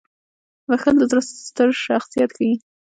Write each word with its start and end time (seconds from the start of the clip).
•بخښل 0.69 0.95
د 0.99 1.03
زړه 1.11 1.21
ستر 1.45 1.69
شخصیت 1.85 2.29
ښيي. 2.37 2.53